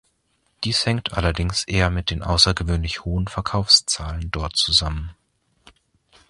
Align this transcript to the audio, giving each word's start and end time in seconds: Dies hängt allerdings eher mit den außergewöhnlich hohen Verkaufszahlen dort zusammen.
Dies 0.63 0.83
hängt 0.87 1.13
allerdings 1.13 1.63
eher 1.63 1.91
mit 1.91 2.09
den 2.09 2.23
außergewöhnlich 2.23 3.05
hohen 3.05 3.27
Verkaufszahlen 3.27 4.31
dort 4.31 4.57
zusammen. 4.57 5.11